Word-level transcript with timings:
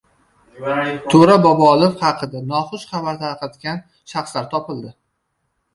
To‘ra 1.13 1.35
Bobolov 1.43 2.01
haqida 2.07 2.43
noxush 2.55 2.87
xabar 2.95 3.21
tarqatgan 3.27 3.87
shaxslar 4.15 4.51
topildi 4.57 4.99